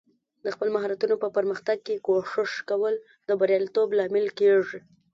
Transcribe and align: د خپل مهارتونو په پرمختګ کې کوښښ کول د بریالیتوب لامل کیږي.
د 0.43 0.45
خپل 0.55 0.67
مهارتونو 0.75 1.15
په 1.23 1.27
پرمختګ 1.35 1.77
کې 1.85 2.01
کوښښ 2.05 2.53
کول 2.69 2.93
د 3.27 3.29
بریالیتوب 3.39 3.87
لامل 3.97 4.27
کیږي. 4.39 4.79